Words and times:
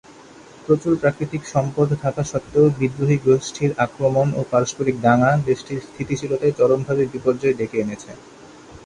প্রচুর 0.65 0.93
প্রাকৃতিক 1.01 1.41
সম্পদ 1.53 1.87
থাকা 2.03 2.23
সত্ত্বেও 2.23 2.65
বিদ্রোহী 2.79 3.17
গোষ্ঠীর 3.25 3.71
আক্রমণ 3.85 4.27
ও 4.35 4.51
পারস্পরিক 4.51 4.95
দাঙ্গা 5.01 5.31
দেশটির 5.47 5.79
স্থিতিশীলতায় 5.87 6.57
চরমভাবে 6.59 7.03
বিপর্যয় 7.13 7.55
ডেকে 7.59 7.77
এনেছে। 7.79 8.11